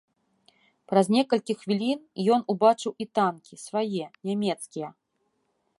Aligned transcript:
Праз 0.91 1.05
некалькі 1.15 1.53
хвілін 1.63 1.99
ён 2.37 2.41
убачыў 2.53 2.91
і 3.05 3.09
танкі, 3.19 3.53
свае, 3.67 4.05
нямецкія. 4.31 4.89